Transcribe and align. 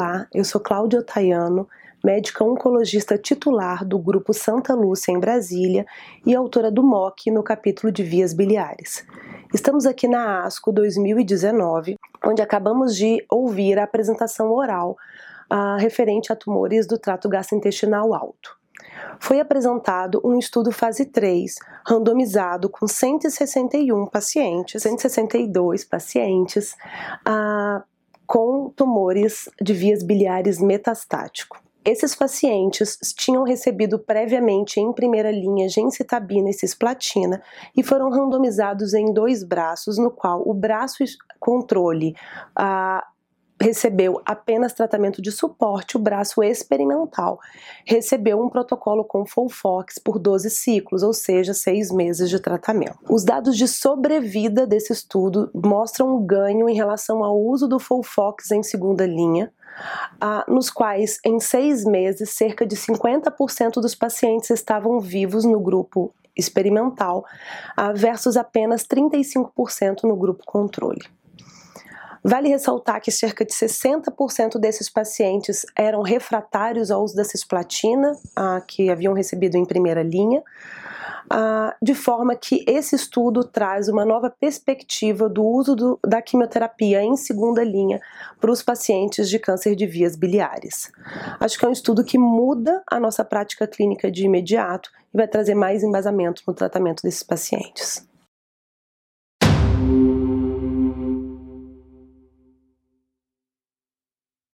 Olá, 0.00 0.28
eu 0.32 0.44
sou 0.44 0.60
Cláudia 0.60 1.00
Otaiano, 1.00 1.68
médica 2.04 2.44
oncologista 2.44 3.18
titular 3.18 3.84
do 3.84 3.98
Grupo 3.98 4.32
Santa 4.32 4.72
Lúcia 4.72 5.10
em 5.10 5.18
Brasília 5.18 5.84
e 6.24 6.36
autora 6.36 6.70
do 6.70 6.84
MOC 6.84 7.32
no 7.32 7.42
capítulo 7.42 7.92
de 7.92 8.04
vias 8.04 8.32
biliares. 8.32 9.04
Estamos 9.52 9.86
aqui 9.86 10.06
na 10.06 10.44
ASCO 10.44 10.70
2019, 10.70 11.96
onde 12.24 12.40
acabamos 12.40 12.94
de 12.94 13.26
ouvir 13.28 13.76
a 13.76 13.82
apresentação 13.82 14.52
oral 14.52 14.96
uh, 15.52 15.76
referente 15.80 16.32
a 16.32 16.36
tumores 16.36 16.86
do 16.86 16.96
trato 16.96 17.28
gastrointestinal 17.28 18.14
alto. 18.14 18.56
Foi 19.18 19.40
apresentado 19.40 20.20
um 20.24 20.38
estudo 20.38 20.70
fase 20.70 21.06
3, 21.06 21.56
randomizado 21.84 22.68
com 22.68 22.86
161 22.86 24.06
pacientes, 24.06 24.80
162 24.80 25.84
pacientes, 25.84 26.76
uh, 27.26 27.82
com 28.28 28.68
tumores 28.68 29.48
de 29.58 29.72
vias 29.72 30.02
biliares 30.02 30.60
metastático. 30.60 31.58
Esses 31.82 32.14
pacientes 32.14 32.98
tinham 33.16 33.42
recebido 33.42 33.98
previamente 33.98 34.78
em 34.78 34.92
primeira 34.92 35.30
linha 35.30 35.66
gencitabina 35.66 36.50
e 36.50 36.52
cisplatina 36.52 37.42
e 37.74 37.82
foram 37.82 38.10
randomizados 38.10 38.92
em 38.92 39.10
dois 39.14 39.42
braços, 39.42 39.96
no 39.96 40.10
qual 40.10 40.42
o 40.46 40.52
braço 40.52 41.02
controle 41.40 42.14
ah, 42.54 43.02
recebeu 43.60 44.20
apenas 44.24 44.72
tratamento 44.72 45.20
de 45.20 45.32
suporte, 45.32 45.96
o 45.96 46.00
braço 46.00 46.42
experimental 46.42 47.40
recebeu 47.84 48.40
um 48.40 48.48
protocolo 48.48 49.04
com 49.04 49.26
Folfox 49.26 49.98
por 49.98 50.18
12 50.18 50.50
ciclos, 50.50 51.02
ou 51.02 51.12
seja, 51.12 51.52
seis 51.52 51.90
meses 51.90 52.30
de 52.30 52.38
tratamento. 52.38 52.98
Os 53.08 53.24
dados 53.24 53.56
de 53.56 53.66
sobrevida 53.66 54.66
desse 54.66 54.92
estudo 54.92 55.50
mostram 55.54 56.16
um 56.16 56.24
ganho 56.24 56.68
em 56.68 56.74
relação 56.74 57.24
ao 57.24 57.38
uso 57.38 57.66
do 57.66 57.78
Folfox 57.78 58.50
em 58.50 58.62
segunda 58.62 59.06
linha, 59.06 59.52
nos 60.46 60.70
quais, 60.70 61.18
em 61.24 61.38
seis 61.40 61.84
meses, 61.84 62.30
cerca 62.30 62.66
de 62.66 62.76
50% 62.76 63.74
dos 63.74 63.94
pacientes 63.94 64.50
estavam 64.50 65.00
vivos 65.00 65.44
no 65.44 65.60
grupo 65.60 66.12
experimental, 66.36 67.24
versus 67.94 68.36
apenas 68.36 68.84
35% 68.84 70.04
no 70.04 70.16
grupo 70.16 70.44
controle. 70.46 71.00
Vale 72.28 72.50
ressaltar 72.50 73.00
que 73.00 73.10
cerca 73.10 73.42
de 73.42 73.54
60% 73.54 74.58
desses 74.58 74.90
pacientes 74.90 75.64
eram 75.74 76.02
refratários 76.02 76.90
ao 76.90 77.02
uso 77.02 77.16
da 77.16 77.24
cisplatina, 77.24 78.12
ah, 78.36 78.60
que 78.60 78.90
haviam 78.90 79.14
recebido 79.14 79.56
em 79.56 79.64
primeira 79.64 80.02
linha, 80.02 80.42
ah, 81.30 81.74
de 81.80 81.94
forma 81.94 82.36
que 82.36 82.62
esse 82.68 82.94
estudo 82.94 83.44
traz 83.44 83.88
uma 83.88 84.04
nova 84.04 84.28
perspectiva 84.28 85.26
do 85.26 85.42
uso 85.42 85.74
do, 85.74 85.98
da 86.06 86.20
quimioterapia 86.20 87.02
em 87.02 87.16
segunda 87.16 87.64
linha 87.64 87.98
para 88.38 88.50
os 88.50 88.62
pacientes 88.62 89.30
de 89.30 89.38
câncer 89.38 89.74
de 89.74 89.86
vias 89.86 90.14
biliares. 90.14 90.92
Acho 91.40 91.58
que 91.58 91.64
é 91.64 91.68
um 91.68 91.72
estudo 91.72 92.04
que 92.04 92.18
muda 92.18 92.82
a 92.90 93.00
nossa 93.00 93.24
prática 93.24 93.66
clínica 93.66 94.10
de 94.10 94.26
imediato 94.26 94.90
e 95.14 95.16
vai 95.16 95.26
trazer 95.26 95.54
mais 95.54 95.82
embasamento 95.82 96.42
no 96.46 96.52
tratamento 96.52 97.02
desses 97.02 97.22
pacientes. 97.22 98.06